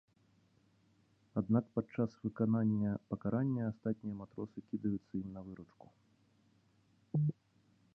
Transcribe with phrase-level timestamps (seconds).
[1.41, 5.85] Аднак падчас выканання пакарання астатнія матросы кідаюцца ім на выручку.